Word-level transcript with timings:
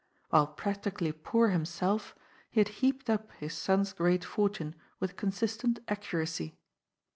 While 0.31 0.47
practically 0.47 1.11
poor 1.11 1.49
himself, 1.49 2.15
he 2.49 2.59
had 2.59 2.69
heaped 2.81 3.07
up 3.07 3.31
his 3.33 3.53
son's 3.53 3.93
great 3.93 4.25
fortune 4.25 4.73
with 4.99 5.15
consistent 5.15 5.77
accuracy. 5.87 6.57